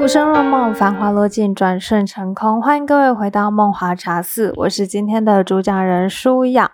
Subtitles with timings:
[0.00, 2.62] 浮生若梦，繁华落尽，转瞬成空。
[2.62, 6.70] 欢迎各位回到梦华茶肆，我是今天的主讲人舒雅。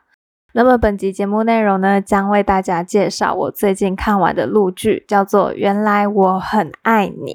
[0.53, 7.33] 那么本集节目内容呢，将为大家介绍我最近看完的录剧，叫做《原来我很爱你》。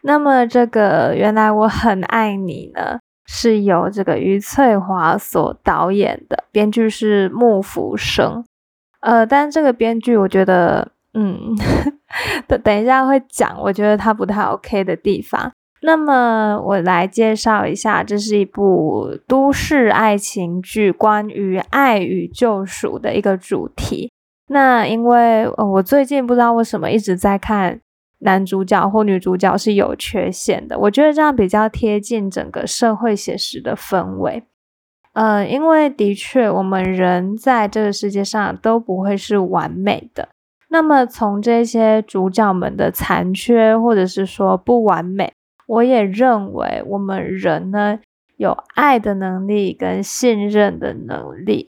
[0.00, 8.42] 那么这个《原来我很爱你》呢，是由这个余翠华所导演的，编剧是穆福生。
[9.00, 11.56] 呃，但这个编剧我觉得，嗯，
[12.46, 15.50] 等等一下会讲，我觉得他不太 OK 的地方。
[15.82, 24.10] 那么我来介绍一下，这是一部都市爱情剧，关于爱与救赎的一个主题。
[24.48, 27.80] 那因为我最近不知道为什么一直在看
[28.20, 34.42] 男主角或女主角是有缺陷的，我觉得这样比较贴近整个社会写实的氛围。
[35.12, 40.28] 呃，因为的确我们人在这个世界上都不会是完美的。
[40.68, 45.32] 那么从这些主角们的残缺或者是说不完美。
[45.66, 47.98] 我也认为我们人呢
[48.36, 51.68] 有爱的能力跟信任的能力。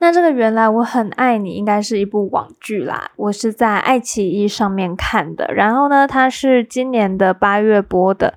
[0.00, 3.12] 那这个原来我很爱你，应该是一部网剧啦。
[3.16, 8.34] 我是在爱奇艺上面看的，然后呢，它是今年的八月播的。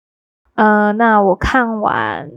[0.56, 2.30] 呃，那我看完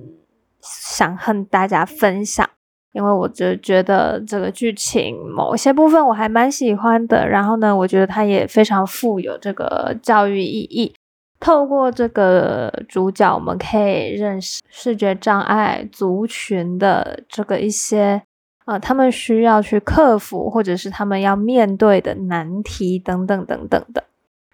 [0.60, 2.48] 想和大家分享，
[2.92, 7.28] 因为我就觉得这个剧情某些部分我还蛮喜欢的。
[7.28, 10.94] 然后呢，我觉得它也非常富有这个教育意义。
[11.38, 18.22] 透过这个主角，我们可以认识视觉障碍族群的这个一些，
[18.66, 24.04] 呃，他们需要去克服，或者是他们要面对的难题等等等等的。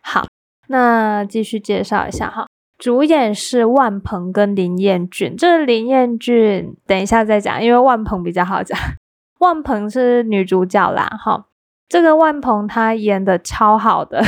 [0.01, 0.29] 好，
[0.69, 2.47] 那继续介绍一下哈，
[2.79, 5.35] 主演是万鹏跟林彦俊。
[5.37, 8.79] 这林彦俊等一下再讲，因为万鹏比较好讲。
[9.39, 11.47] 万鹏是女主角啦，哈，
[11.89, 14.23] 这个万鹏她演的超好的。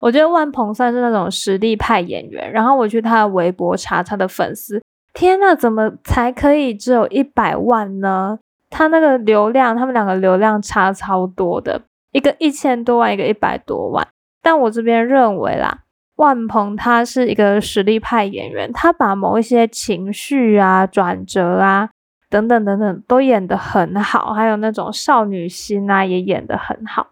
[0.00, 4.80] 我觉得万鹏算是那种实力派演员，然后我去他的微博查他的粉丝，
[5.12, 8.38] 天呐，怎么才可以只有一百万呢？
[8.70, 11.82] 他那个流量，他们两个流量差超多的，
[12.12, 14.06] 一个一千多万，一个一百多万。
[14.40, 15.80] 但我这边认为啦，
[16.18, 21.90] 万鹏他是一个实力派演员，他把某一些情绪啊、转折啊
[22.28, 27.08] 等等等等都演得很好，还有那种少女心啊也演得很好。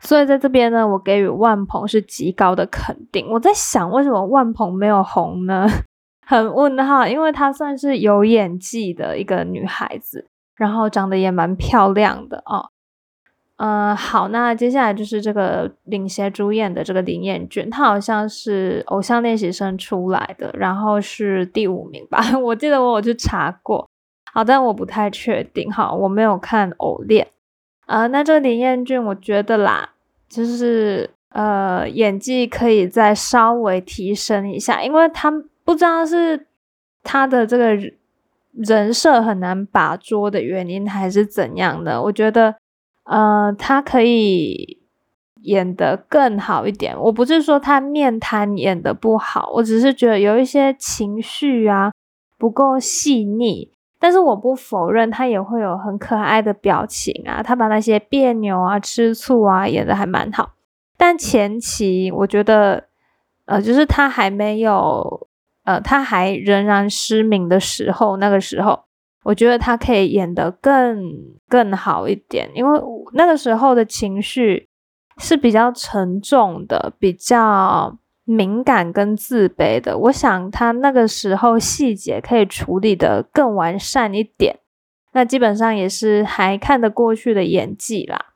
[0.00, 3.28] 所以在这边呢，我给予万鹏是极高的肯定。
[3.30, 5.68] 我在想，为什么万鹏没有红呢？
[6.26, 12.71] 很问号，因为她算是有演技的一个女孩子，然后长得也蛮漂亮的哦。
[13.56, 22.20] 嗯，好，那接下来就是这个领衔主演的这个林彦俊，他好像是偶像练习生出来的，然后是第五名吧？
[22.42, 23.88] 我记得我有去查过，
[24.32, 27.28] 好，但我不太确定哈，我没有看偶练。
[27.86, 29.90] 啊，那这个林彦俊，我觉得啦。
[30.28, 35.30] 就是呃，演技可以再稍微提升一下，因为他
[35.62, 36.46] 不知道是
[37.02, 37.76] 他的这个
[38.52, 42.00] 人设很难把捉的原因，还是怎样的。
[42.00, 42.54] 我觉得
[43.04, 44.82] 呃，他可以
[45.42, 46.98] 演得更好一点。
[46.98, 51.92] 我不是说他面瘫演的不好，我只是觉得有一些情绪啊
[52.38, 53.70] 不够细腻。
[53.98, 60.54] 但是我不否认，他也会有很可爱的表情啊，他把那些别扭啊、吃醋啊演的还蛮好。
[60.96, 62.88] 但前期我觉得，
[63.44, 65.28] 呃，就是他还没有，
[65.62, 68.84] 呃，他还仍然失明的时候，那个时候，
[69.24, 71.02] 我觉得他可以演得更
[71.48, 72.80] 更好一点，因为
[73.12, 74.68] 那个时候的情绪
[75.18, 77.98] 是比较沉重的，比较。
[78.24, 84.60] 敏感跟自卑的，我想他那个时候细节可以处理的更完善一点，
[85.12, 88.26] 那基本上也是还看得过去的演技啦。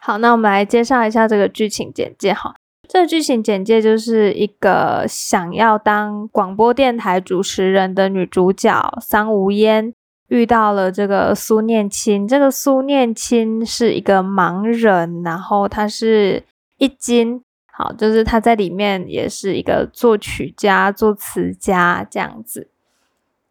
[0.00, 2.55] 好，那我们来介绍一下这个剧情简介哈。
[2.88, 9.92] 这个剧情简介就是一个想要当广播电台主持人的女主角桑无烟
[10.28, 16.42] 遇到了这个苏念青，这个苏念青是一个盲人，然后他是
[16.78, 17.42] 一金。
[17.72, 22.70] 好，就是他在里面也是一个作曲家、作词家这样子。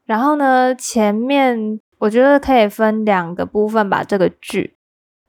[0.04, 4.04] 然后呢，前面我觉得可以分两个部分吧。
[4.04, 4.76] 这个剧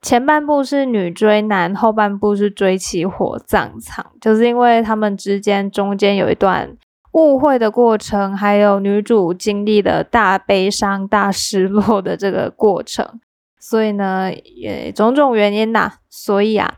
[0.02, 4.12] 前半部是女追男，后半部是追妻火葬场。
[4.20, 6.76] 就是因为他们之间中间有一段
[7.12, 13.20] 误会的过程，还有女主经历了大悲伤、大失落的这个过程，
[13.58, 16.76] 所以呢，也种种原因呐，所以啊。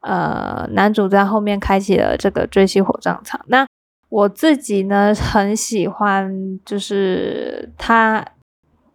[0.00, 3.44] 呃，男主在后面开启了这个追妻火葬场。
[3.48, 3.66] 那
[4.08, 8.24] 我自己呢，很喜欢，就是他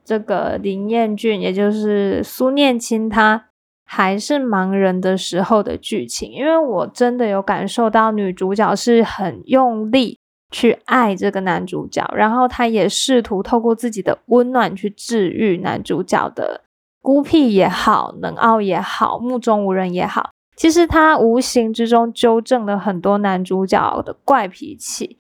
[0.06, 3.48] 这个林彦俊，也就是苏念青，他
[3.96, 10.18] 还是盲人的时候的剧情，因为我真的有感受到女主角是很用力
[10.50, 16.62] 去爱这个男主角，然后她也试图透过自己的温暖去治愈男主角的
[17.04, 20.32] 孤僻也好、冷傲也好、目中无人也好。
[20.56, 25.20] 其实她无形之中纠正了很多男主角的怪脾气，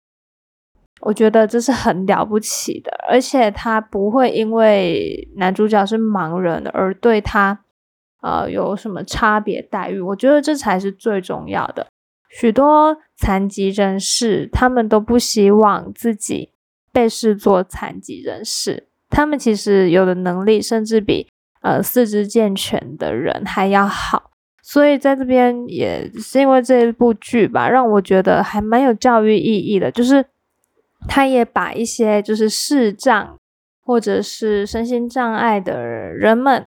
[1.00, 7.62] 我觉得这是很了不起的，而且她不会因为男主角是盲人而对他。
[8.22, 10.00] 呃，有什么差别待遇？
[10.00, 11.88] 我觉得这才是最重要的。
[12.30, 16.52] 许多残疾人士，他们都不希望自己
[16.92, 18.88] 被视作残疾人士。
[19.10, 21.30] 他们其实有的能力，甚至比
[21.62, 24.32] 呃四肢健全的人还要好。
[24.62, 29.90] 所以在这边也是因为这一部剧吧，让我觉得还蛮有教育意义的。
[29.90, 30.26] 就是
[31.08, 33.38] 他也把一些就是视障
[33.82, 36.66] 或者是身心障碍的人们。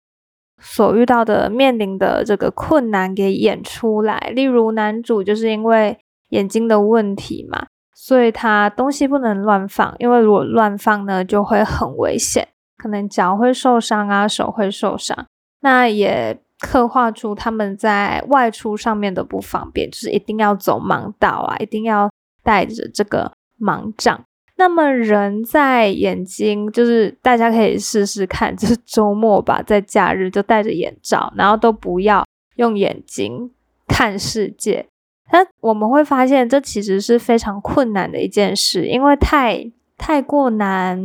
[0.60, 5.98] 所遇到的、面临的这个困难给演出来，例如男主就是因为
[6.30, 15.28] 眼睛的问题嘛，所以他东西不能乱放，因为如果乱放呢，就会很危险，可能脚会受伤啊，手会受伤。
[15.62, 22.10] 那也刻画出他们在外出上面的不方便，就是一定要走盲道啊，一定要
[22.44, 24.24] 带着这个盲杖。
[24.58, 32.26] 那么人在眼睛，就是大家可以试试看，就是周末吧，在假日就戴着眼罩，然后都不要
[32.56, 33.52] 用眼睛
[33.88, 34.88] 看世界。
[35.32, 41.00] 那我们会发现，这其实是非常困难的一件事，因为太太过难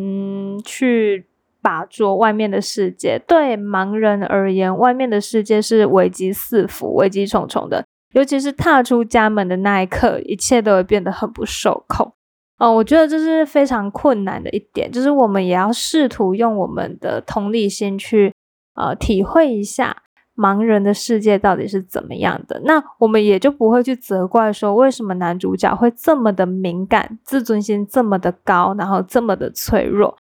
[0.65, 1.27] 去
[1.61, 3.21] 把捉外面的世界。
[3.27, 12.15] 对盲人而言，外面的世界是危机四伏、危机重重的，尤其是踏出家门的那一刻，一切都会变得很不受控。
[12.63, 18.33] 哦，我觉得这是非常困难的一点，就是我们也要试图用我们的同理心去，
[18.77, 19.97] 呃，体会一下
[20.37, 22.63] 盲人的世界到底是怎么样的。
[22.65, 30.17] 那我们也就不会去责怪说，为什么男主角会这么的敏感，自尊心这么的高，然后这么的脆弱。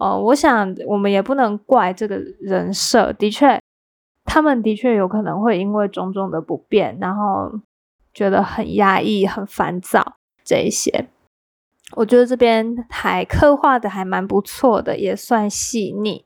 [0.00, 3.60] 哦，我想我们也不能怪这个人设，的确，
[4.24, 7.52] 他们的确有可能会因为种种的不便，然后
[8.12, 11.06] 觉得很压抑、很烦躁这一些。
[11.96, 16.24] 我觉得这边还刻画的还蛮不错的，也算细腻。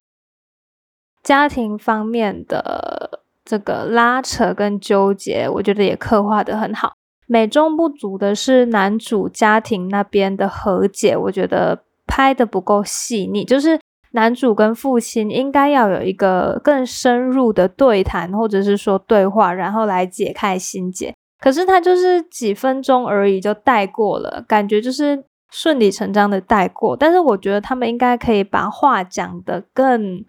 [1.23, 6.94] 家庭方面的这个拉扯跟纠结，我觉得也刻画的很好。
[7.26, 13.44] 美中不足的是男主家庭那边的和解，我觉得拍的不够细腻。
[13.44, 13.79] 就是
[14.12, 21.15] 男主跟父亲应该要有一个更深入的对谈，或者是说对话，然后来解开心结。
[21.38, 25.25] 可是他就是几分钟而已就带过了，感觉就是。
[25.50, 30.24] 顺理成章的带过，但是我觉得他们应该可以把话讲得更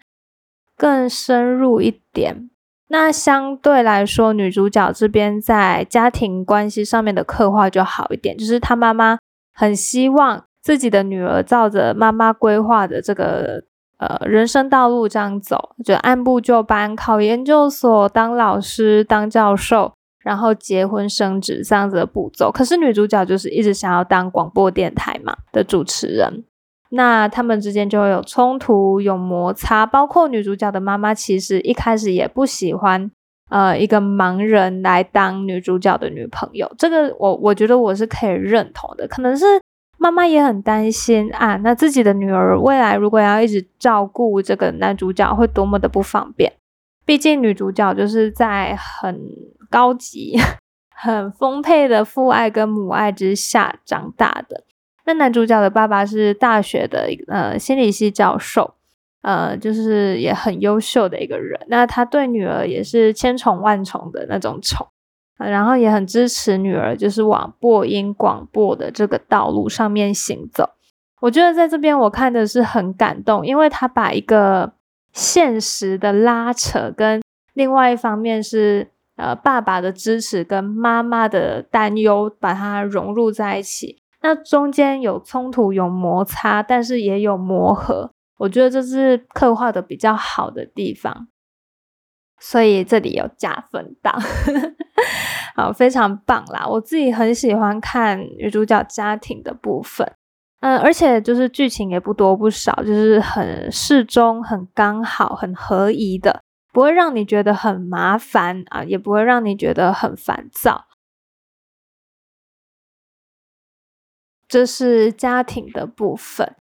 [0.76, 2.50] 更深入一点。
[2.88, 9.18] 那相对来说，女主角这边在家庭关系上面的刻画就好一点，就是她妈妈
[9.54, 13.62] 很希望自己的女儿照着妈妈规划的这个
[13.98, 19.92] 呃人生道路这样走，就按部就班，考研究所，当老师，当教授。
[20.22, 26.44] 然后结婚生子这样子的步骤，可是女主角就是一直想要当广播电台嘛的主持人，
[26.90, 33.10] 那他们之间就会有冲突、有摩擦，包括女主角的妈妈其实一开始也不喜欢
[33.48, 39.46] 呃一个盲人来当女主角的女朋友，这个我我觉得我是可以认同的，可能是
[39.96, 46.52] 妈妈也很担心啊，那自己的女儿未来如果要一直照顾这个男主角，会多么的不方便，
[47.06, 49.18] 毕竟女主角就是在很。
[49.70, 50.36] 高级、
[50.94, 54.64] 很丰沛的父爱跟母爱之下长大的。
[55.06, 58.74] 那男主角的爸爸是大学的呃心理系教授，
[59.22, 61.58] 呃，就是也很优秀的一个人。
[61.68, 64.86] 那他对女儿也是千宠万宠的那种宠，
[65.38, 70.68] 然后也很支持女儿，就是往播音广播的这个道路上面行走。
[71.20, 74.74] 我觉得在这边我看的是很感动，因为他把一个
[75.12, 77.22] 现实的拉扯跟
[77.54, 78.90] 另外一方面是。
[79.20, 84.00] 呃，爸爸的支持跟妈妈的担忧，把它融入在一起。
[84.22, 88.10] 那中间有冲突，有摩擦，但是也有磨合。
[88.38, 91.28] 我觉得这是刻画的比较好的地方，
[92.38, 94.18] 所以这里有加分档，
[95.54, 96.66] 好，非常棒啦！
[96.66, 100.10] 我自己很喜欢看女主角家庭的部分，
[100.60, 106.40] 嗯，而且就是剧情也不多不少，就是很适中、很刚好、很合宜的。
[106.72, 110.86] 不会让你觉得很麻烦啊，也不会让你觉得很烦躁。
[114.48, 116.56] 这是家庭的部分。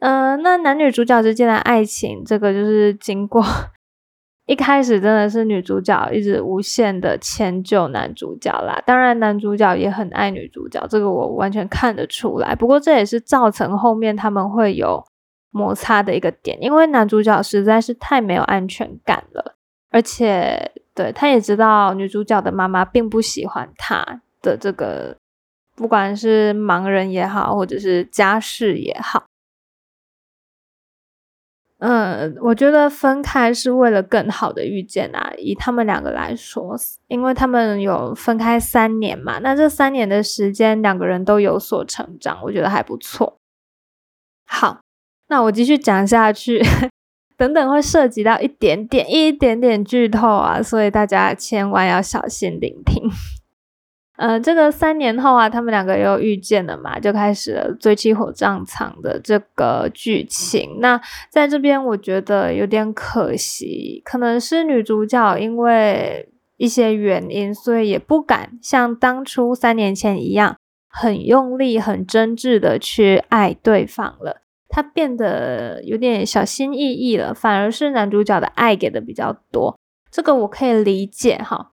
[0.00, 3.42] 嗯，那男女主角之间的爱情，这个就是经过
[4.46, 12.54] 一开始真的是女主角一直无限的迁就男主角啦，当然男主角也很爱女主角，这个我完全看得出来。
[12.54, 15.02] 不过这也是造成后面他们会有
[15.50, 19.53] 摩擦的一个点，因为男主角实在是太没有安全感了，
[19.94, 25.16] 而且对他也知道女主角的妈妈并不喜欢他的这个，
[25.76, 29.22] 不管是盲人也好，或者是家世也好。
[31.78, 35.32] 嗯，我觉得分开是为了更好的遇见啊。
[35.38, 43.36] 以他们两个来说，因为他们有分开三年嘛，那这三年的时间，两个人都有所成长，我觉得还不错。
[44.44, 44.80] 好，
[45.28, 46.60] 那我继续讲下去，
[47.36, 53.10] 等等会涉及到一点点、一点点剧透啊，所以大家千万要小心聆听。
[54.16, 60.78] 呃，这个三年后啊，他们两个又遇见了嘛，就开始了追妻火葬场的这个剧情。
[60.78, 70.56] 那在这边，我觉得有点可惜，可能是女主角因为一些原因，所以也不敢像当初三年前一样，
[70.88, 74.43] 很用力、很真挚的去爱对方了。
[74.74, 79.78] 他变得有点小心翼翼了，反而是男主角的爱给的比较多。
[80.10, 81.70] 这个我可以理解哈。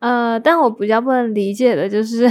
[0.00, 2.28] 呃，但我比较不能理解的就是，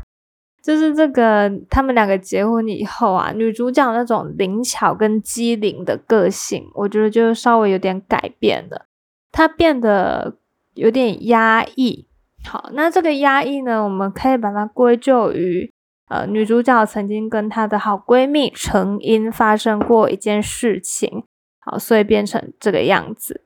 [0.64, 8.86] 就是这个他们两个结婚以后啊，女主角那种灵巧跟机灵的个性，我觉得就稍微有点改变了，
[9.30, 10.36] 她变得
[10.72, 12.06] 有点压抑。
[12.46, 15.70] 好，那这个压抑呢，我们可以把它归咎于，
[16.10, 21.24] 呃，女主角曾经跟她的好闺蜜陈英发生过一件事情，
[21.60, 23.44] 好，所以变成这个样子。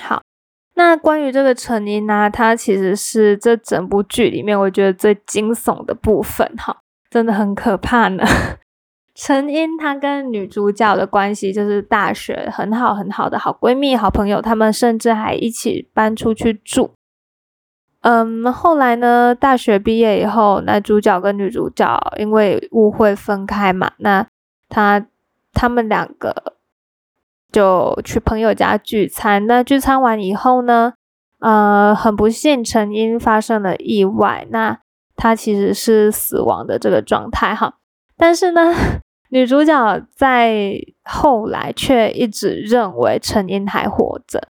[0.00, 0.22] 好。
[0.76, 6.76] 那关于这个陈英呢，她其实是这整部剧里面我觉得最惊悚的部分，哈，
[7.08, 8.24] 真的很可怕呢。
[9.14, 16.90] 陈英她跟女主角的关系就是大学很好很好的好闺蜜、好朋友，他们甚至还一起搬出去住。
[18.04, 24.26] 嗯，后来呢，大学毕业以后，男主角跟女主角因为误会分开嘛，那
[24.68, 25.06] 他
[25.52, 26.54] 他们两个。
[27.52, 30.94] 就去朋友家聚餐，那聚餐完以后呢，
[31.38, 34.76] 呃，很不幸，陈英发生了意外，那
[35.14, 37.74] 她其实是死亡的这个状态哈。
[38.16, 38.74] 但是呢，
[39.30, 44.48] 女主角在后来却一直认为陈英还活着，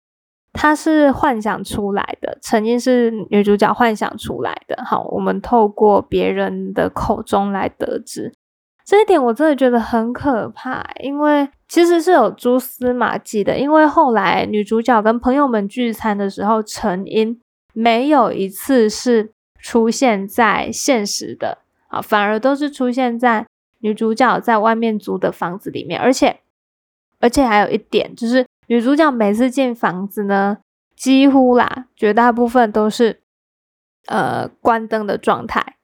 [0.53, 4.83] 她是幻想出来的，成因是女主角幻想出来的。
[4.85, 8.33] 好，我们透过别人的口中来得知。
[8.85, 13.57] 这一点我真的觉得很可怕，因为其实是有蛛丝马迹的。
[13.57, 17.41] 因为后来女主角跟朋友们聚餐的时候，陈英
[17.73, 23.47] 没有一次是出现在现实的啊，反而都是出现在
[23.79, 25.99] 女主角在外面租的房子里面。
[26.01, 26.41] 而且，
[27.21, 30.57] 而且还有一点就是，女主角每次进房子呢，
[30.97, 33.21] 几乎啦，绝大部分都是
[34.07, 35.77] 呃关灯的状态。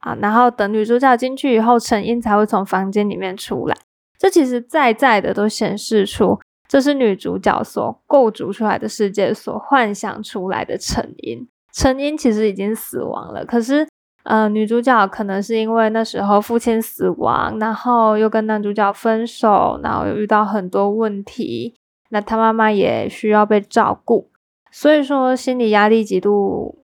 [0.00, 3.74] 啊，然后等女主角进去以后，陈英才会从房间里面出来。
[4.18, 11.48] 这其实在在的都显示出，这是女主角所构筑出来的世界所幻想出来的陈英。
[11.72, 13.88] 陈英其实已经死亡了，可是，
[14.24, 21.74] 呃，女主角可能是因为那时候父亲死亡，然后又跟男主角分手，然后又遇到很多问题，
[22.08, 24.30] 那他妈妈也需要被照顾，
[24.70, 26.84] 所以说心理压力极度。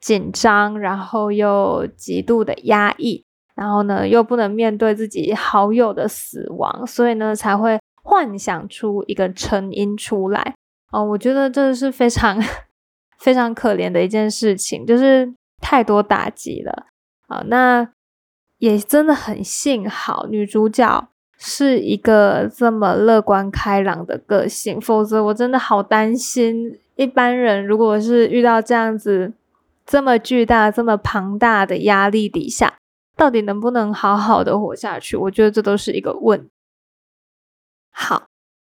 [0.00, 10.56] 紧张，然后又极度的压抑，然后呢，又不能面对自己好友的死亡，所以呢，才会幻想出一个成因出来。
[10.92, 12.38] 哦，我觉得这是非常
[13.18, 16.84] 非常可怜的一件事情，就是太多打击了
[17.28, 17.42] 啊。
[17.46, 17.88] 那
[18.58, 29.32] 也真的很幸好女主角是一个这么乐观开朗的个性，否则我真的好担心一般人如果是遇到这样子。
[29.86, 32.78] 这么巨大、这么庞大的压力底下，
[33.18, 35.14] 到底能不能好好的活下去？
[35.14, 36.48] 我觉得这都是一个问。
[37.90, 38.24] 好，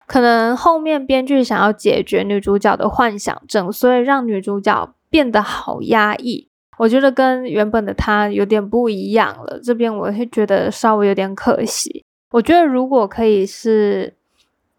[0.05, 6.49] 可能后面编剧想要解决女主角的幻想症，所以让女主角变得好压抑。
[6.77, 9.61] 我觉得跟原本的她有点不一样了。
[9.63, 12.03] 这边我会觉得稍微有点可惜。
[12.31, 14.13] 我觉得如果可以是。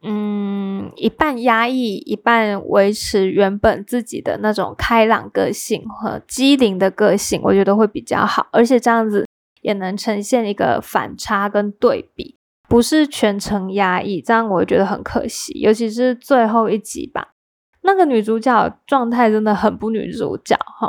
[0.01, 8.47] 嗯，一半压抑，一半维持原本自己的那种开朗个性和机灵的个性，我觉得会比较好。
[8.53, 9.27] 而且这样子
[9.61, 12.37] 也能呈现一个反差跟对比，
[12.69, 15.59] 不是全程压抑，这样我觉得很可惜。
[15.59, 17.35] 尤其是最后一集吧，
[17.83, 20.89] 那个女主角状态真的很不女主角，哈，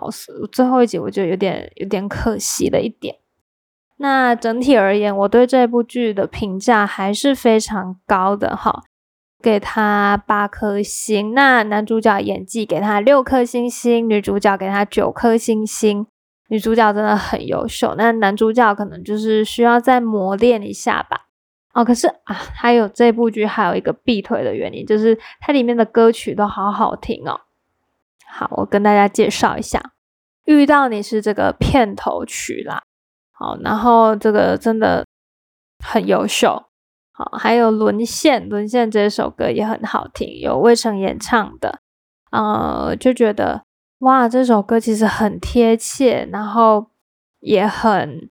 [0.51, 3.15] 最后一集我觉得有点有点可惜的一点。
[4.01, 8.83] 那整体而言，我对这部剧的评价还是非常高的，哈。
[9.41, 11.33] 给他八颗星。
[11.33, 16.05] 那男主角演技给他六颗星星，女主角给他九颗星星。
[16.49, 21.27] 女主角真的很优秀，那男主角可能就是需要再磨练一下吧。
[21.73, 27.39] 哦，可是啊，还有这部剧还有一个必推的原因，就是它里面的歌曲都好好听哦。
[28.27, 29.79] 好，我跟大家介绍一下，
[30.43, 32.81] 《遇到你》是这个片头曲啦。
[33.39, 35.05] 好，然后这个真的
[35.81, 36.65] 很优秀。
[37.13, 41.79] 好，还有《沦陷》，《沦陷》这首歌也很好听，有魏晨演唱的。
[42.31, 43.63] 呃，就觉得
[43.99, 46.87] 哇，这首歌其实很贴切，然后
[47.39, 48.29] 也很。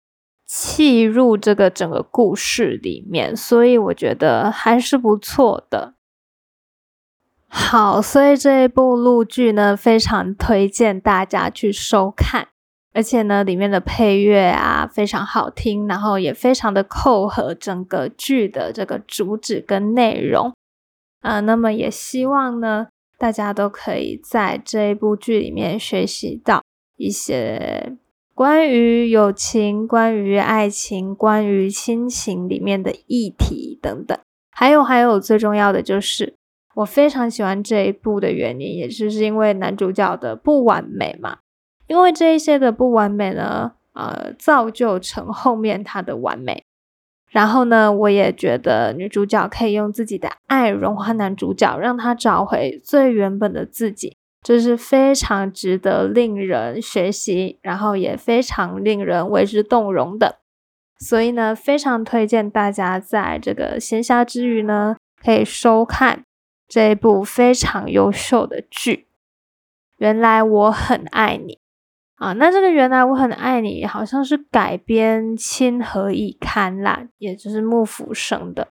[0.53, 5.93] 契入这个整个故事里面，所以我觉得还是不错的。
[7.47, 12.49] 好，所以这一部录剧呢，非常推荐大家去收看，
[12.93, 20.53] 而且呢，里面的配乐啊非常好听，然后也非常的扣合整个剧的这个主旨跟内容。
[21.21, 26.63] 啊，那么也希望呢，大家都可以在这一部剧里面学习到
[26.97, 27.97] 一些。
[28.33, 34.17] 关于友情、关于爱情、关于亲情里面的议题等等，
[34.49, 36.33] 还有还有最重要的就是，
[36.73, 41.37] 我非常喜欢这一部的原因，也就是因为男主角的不完美嘛。
[41.91, 46.63] 因为这一些的不完美呢，呃，造就成后面他的完美。
[47.29, 54.15] 然后呢，我也觉得女主角可以用自己的爱融化男主角，让他找回最原本的自己。
[54.41, 60.39] 这是非常值得令人学习，然后也非常令人为之动容的。
[60.97, 66.23] 所以呢，非常推荐大家在这个闲暇之余呢，可以收看
[66.69, 69.07] 这一部非常优秀的剧。
[69.97, 71.59] 原来我很爱你
[72.21, 72.33] 啊！
[72.33, 78.67] 那这个原来我很爱你，好像是改编《亲和以堪》啦，也就是幕府生的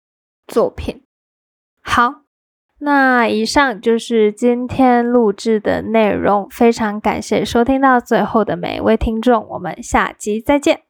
[0.46, 1.04] 作品。
[1.82, 2.22] 好。
[2.80, 10.82] 那以上就是今天录制的内容，非常感谢收听到最后的每一位听众，我们下集再见。